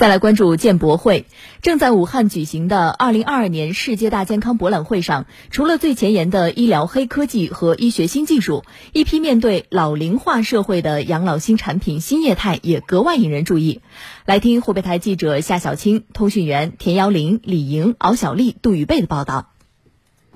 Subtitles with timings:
[0.00, 1.26] 再来关注建博会，
[1.60, 13.82] 正在武汉举行的二零二二年世界大健康博览会上，除了最前沿的医疗黑科技和医学新技术，一批面对老龄化社会的养老新产品新业态也格外引人注意。
[14.24, 19.50] 来听湖北台记者夏小青、通讯员田瑶玲、李莹、敖小丽、杜宇贝的报道。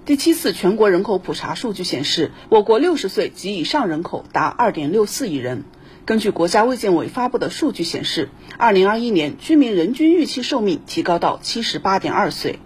[0.05, 5.65] 第七次全国人口普查数据显示，我国六十岁及以上人口达二点六四亿人。
[6.07, 8.29] 根据国家卫健委发布的数据显示，
[8.59, 12.59] 二零二一年居民人均预期寿命提高到七十八点二岁，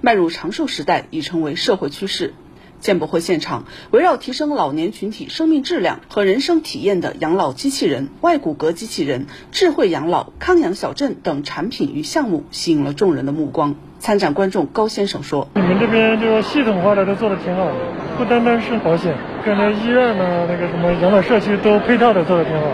[0.00, 2.34] 迈入长寿时代已成为社会趋势。
[2.80, 13.76] 健博会现场，围绕提升老年群体生命质量和人生体验的养老机器人、外骨骼机器人、智慧养老、康养小镇等产品与项目，吸引了众人的目光。
[14.00, 17.74] 参展观众高先生说：“你们这边这个系统化的都做的挺好的，
[18.20, 19.14] 不单单是保险，
[19.46, 22.66] 感觉医院呢，那个什么养老社区都配套的做的挺好。”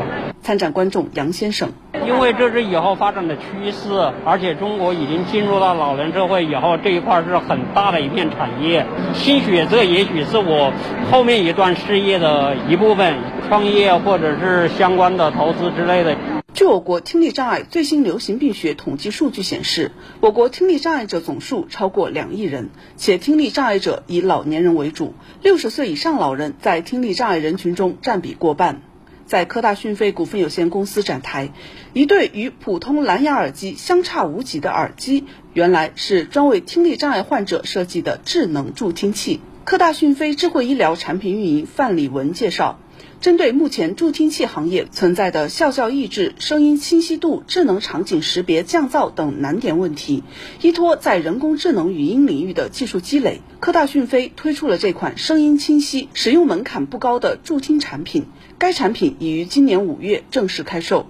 [0.42, 1.68] 参展观众杨先生
[2.04, 8.84] ：“因为这是以后发展的趋势，而且中国已经进入到老人社会以后，这一块是很大的一片产业。
[9.12, 10.72] 兴许这也许是我
[11.12, 13.14] 后面一段事业的一部分，
[13.48, 16.16] 创业或者是相关的投资之类的。”
[16.56, 28.80] 据我国听力障碍最新流行病学统计数据显示，我国听力障碍者总数超过两亿人，且听力障碍者以老年人为主，六十岁以上老人在听力障碍人群中占比过半。
[29.26, 31.52] 在科大讯飞股份有限公司展台，
[31.92, 39.40] 一对与普通蓝牙耳机相差无几的耳机，原来是专为听力障碍患者设计的智能助听器。
[39.64, 42.78] 科大讯飞智慧医疗产品运营范礼文介绍。
[43.26, 50.22] 针对目前助听器行业存在的效效抑制、声音清晰度、智能场景识别降噪等难点问题，
[50.62, 58.26] 依托在人工智能语音领域的技术积累，科大讯飞推出了这款声音清晰、使用门槛不高的助听产品。
[58.58, 61.08] 该产品已于今年五月正式开售。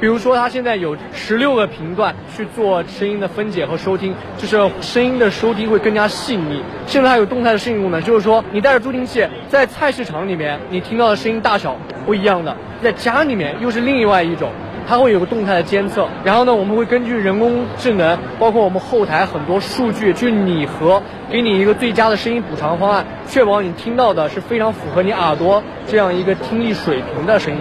[0.00, 6.62] 比如说，它现在有十六个频段去做声音的分解和收听，就是声音的收听会更加细腻。
[6.86, 14.50] 现在还有动态的适应功能，就是说你带着助听器在菜市场里面，你听到的声音大小不一样的，在家里面又是另外一种，
[14.88, 16.08] 它会有个动态的监测。
[16.24, 27.60] 然后呢，我们会根据人工智能，包括我们后台很多数据去拟合，给你一个最佳的声音补偿方案，确保你听到的是非常符合你耳朵这样一个听力水平的声音。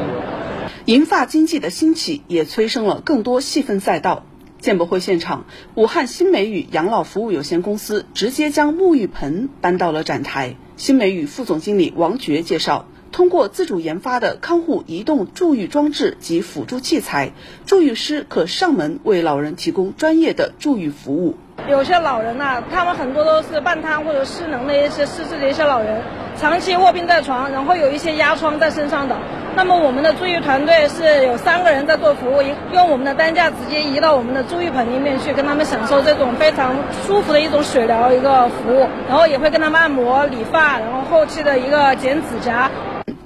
[0.86, 4.26] 银发经济的兴起也催生了更多细分赛道。
[4.60, 10.56] 建博会现场，武汉新美宇养老服务有限公司直接将沐浴盆搬到了展台。
[10.78, 17.34] 新美宇副总经理王珏介绍，通过自主研发的康护移动助浴装置及辅助器材，
[17.66, 21.36] 助浴师可上门为老人提供专业的助浴服务。
[21.68, 26.04] 有些老人呐，他们很多都是半瘫或者失能的一些失智的一些老人，
[26.38, 29.18] 长期卧病在床，然后有一些压疮在身上的。
[29.56, 32.42] 那么我们的助浴团队是有三个人在做服务，
[32.74, 36.74] 用我们的担架直接移到我们的助浴盆里面去，跟他们享受这种非常
[37.06, 42.72] 舒服的一种水疗一个服务，然后也会跟他们按摩、理发，然后后期的一个剪指甲。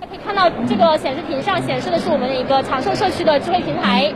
[0.09, 4.13] 可以看到这个显示屏上显示的是我们的一个长寿社区的智慧平台。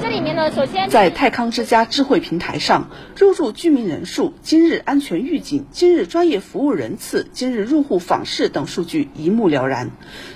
[0.00, 9.90] 这里面呢，首先在泰康之家智慧平台上，入住居民人数、今日安全预警、今日专业服务人次、今日入户访视等数据一目了然。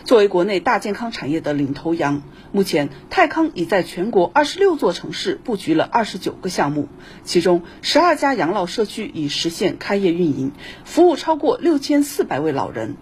[0.05, 6.89] 作为国内大健康产业的领头羊，目前泰康已在全国二十六座城市布局了二十九个项目，
[7.25, 10.53] 其中十二家养老社区已实现开业运营，
[10.85, 12.97] 服务超过六千四百位老人。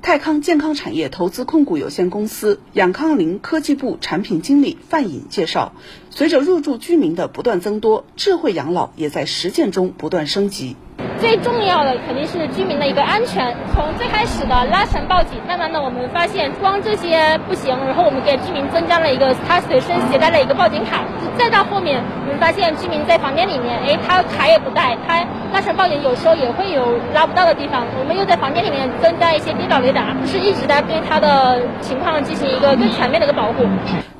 [0.00, 5.72] 泰康健康产业投资控股有限公司养康林科技部产品经理范颖介绍，
[6.10, 10.76] 随着入住居民的不断增多，智慧养老也在实践中不断升级。
[11.20, 13.56] 最重要的肯定是居民的一个安全。
[13.74, 21.04] 从最开始的拉绳报警，慢慢的我们发现光这些不行，然后我们给居民增加了一个他随身携带的一个报警卡。
[21.36, 27.86] 再到后面，我们发现居民在房间里面，哎，他卡也不带，他拉绳报警有时候也会有拉不到的地方。
[27.98, 33.64] 我们又在房间里面增加一些跌倒雷达，是一直在对他的情况进行一个更全面的一个保护。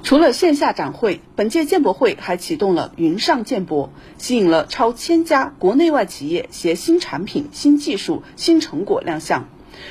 [0.05, 9.47] 除了线下展会，本届建博会还启动了云上建博，吸引了超千家国内外企业携新产品、新技术、新成果亮相。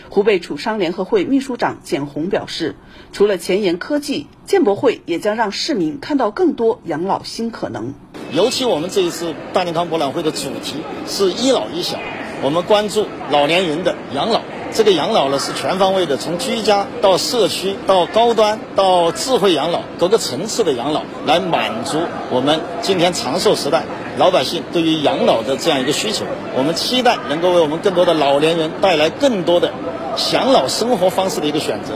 [0.10, 2.76] 湖北楚商联合会秘书长简红表示，
[3.14, 7.94] 除了前沿科技，建博会也将让市民看到更多养老新可能。
[8.34, 12.00] 尤其我们这一次大健康博览会的主题是“一老一小”，
[12.42, 14.42] 我们关注老年人的养老。
[14.74, 22.00] 这个养老呢是全方位的，从居家到社区到高端到智慧养老，各个层次的养老，来满足
[22.32, 23.86] 我们今天长寿时代
[24.18, 26.26] 老百姓对于养老的这样一个需求。
[26.56, 29.72] 我们期待能够为我们更多的老年人带来更多的
[30.16, 31.94] 享老生活方式的一个选择。